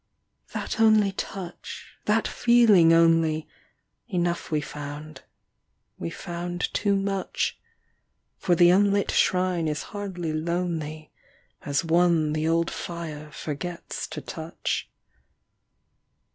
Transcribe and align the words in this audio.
That 0.53 0.79
only 0.79 1.11
touch, 1.11 1.93
that 2.05 2.27
feeling 2.27 2.91
only. 2.91 3.47
Enough 4.07 4.49
we 4.49 4.59
found, 4.59 5.21
we 5.99 6.09
found 6.09 6.73
too 6.73 6.95
much; 6.95 7.59
For 8.39 8.55
the 8.55 8.71
unlit 8.71 9.11
shrine 9.11 9.67
is 9.67 9.83
hardly 9.93 10.33
lonely 10.33 11.11
As 11.61 11.85
one 11.85 12.33
the 12.33 12.47
old 12.47 12.71
fire 12.71 13.29
forgets 13.31 14.07
to 14.07 14.21
touch. 14.21 14.89